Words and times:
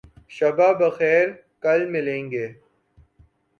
شب 0.27 0.57
بخیر. 0.79 1.27
کل 1.63 1.81
ملیں 1.89 2.31
گے 2.31 2.47